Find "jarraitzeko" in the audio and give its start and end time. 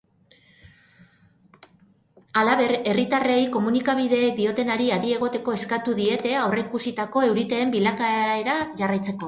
8.83-9.19